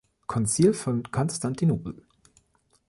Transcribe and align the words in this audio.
Konzil 0.25 0.73
von 0.73 1.03
Konstantinopel. 1.11 2.01